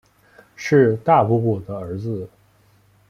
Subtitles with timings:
[0.55, 2.27] 是大姑姑的儿子